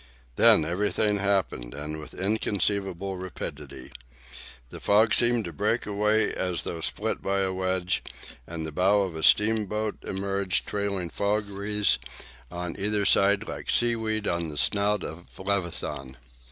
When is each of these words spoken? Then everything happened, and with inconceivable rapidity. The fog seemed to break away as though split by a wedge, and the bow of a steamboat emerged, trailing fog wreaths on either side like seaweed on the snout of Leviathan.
Then 0.35 0.65
everything 0.65 1.17
happened, 1.19 1.75
and 1.75 1.99
with 1.99 2.15
inconceivable 2.15 3.17
rapidity. 3.17 3.91
The 4.71 4.79
fog 4.79 5.13
seemed 5.13 5.45
to 5.45 5.53
break 5.53 5.85
away 5.85 6.33
as 6.33 6.63
though 6.63 6.81
split 6.81 7.21
by 7.21 7.41
a 7.41 7.53
wedge, 7.53 8.01
and 8.47 8.65
the 8.65 8.71
bow 8.71 9.01
of 9.03 9.15
a 9.15 9.21
steamboat 9.21 10.03
emerged, 10.03 10.65
trailing 10.65 11.11
fog 11.11 11.45
wreaths 11.49 11.99
on 12.49 12.75
either 12.79 13.05
side 13.05 13.47
like 13.47 13.69
seaweed 13.69 14.27
on 14.27 14.49
the 14.49 14.57
snout 14.57 15.03
of 15.03 15.27
Leviathan. 15.37 16.17